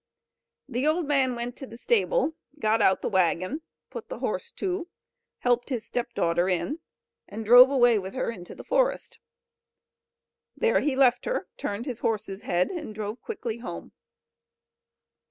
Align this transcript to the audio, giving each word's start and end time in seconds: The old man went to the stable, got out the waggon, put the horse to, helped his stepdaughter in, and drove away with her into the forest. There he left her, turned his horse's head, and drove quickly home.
The 0.67 0.87
old 0.87 1.05
man 1.07 1.35
went 1.35 1.55
to 1.57 1.67
the 1.67 1.77
stable, 1.77 2.33
got 2.57 2.81
out 2.81 3.03
the 3.03 3.07
waggon, 3.07 3.61
put 3.91 4.09
the 4.09 4.17
horse 4.17 4.51
to, 4.53 4.87
helped 5.37 5.69
his 5.69 5.85
stepdaughter 5.85 6.49
in, 6.49 6.79
and 7.27 7.45
drove 7.45 7.69
away 7.69 7.99
with 7.99 8.15
her 8.15 8.31
into 8.31 8.55
the 8.55 8.63
forest. 8.63 9.19
There 10.57 10.79
he 10.79 10.95
left 10.95 11.25
her, 11.25 11.47
turned 11.55 11.85
his 11.85 11.99
horse's 11.99 12.41
head, 12.41 12.71
and 12.71 12.95
drove 12.95 13.21
quickly 13.21 13.59
home. 13.59 13.91